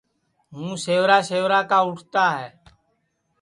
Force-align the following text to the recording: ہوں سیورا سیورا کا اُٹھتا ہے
ہوں 0.53 0.71
سیورا 0.85 1.17
سیورا 1.29 1.61
کا 1.69 1.77
اُٹھتا 1.87 2.23
ہے 2.37 2.49